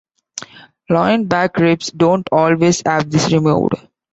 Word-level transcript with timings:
Loin 0.89 1.25
back 1.27 1.57
ribs 1.57 1.91
don't 1.91 2.27
always 2.31 2.81
have 2.87 3.11
this 3.11 3.31
removed. 3.31 3.73